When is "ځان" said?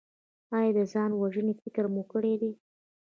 0.91-1.11